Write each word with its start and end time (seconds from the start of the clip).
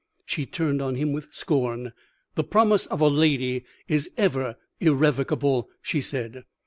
"She 0.25 0.47
turned 0.47 0.81
on 0.81 0.95
him 0.95 1.13
with 1.13 1.31
scorn. 1.31 1.93
'The 2.33 2.43
promise 2.45 2.87
of 2.87 3.01
a 3.01 3.07
lady 3.07 3.65
is 3.87 4.09
ever 4.17 4.55
irrevocable,' 4.79 5.69
she 5.83 6.01
said. 6.01 6.43